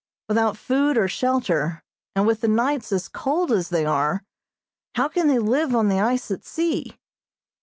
Without 0.27 0.57
food 0.57 0.97
or 0.97 1.07
shelter, 1.07 1.83
and 2.15 2.25
with 2.25 2.41
the 2.41 2.47
nights 2.47 2.91
as 2.91 3.07
cold 3.07 3.51
as 3.51 3.69
they 3.69 3.85
are, 3.85 4.23
how 4.95 5.07
can 5.07 5.27
they 5.27 5.37
live 5.37 5.75
on 5.75 5.89
the 5.89 5.99
ice 5.99 6.31
at 6.31 6.43
sea? 6.43 6.97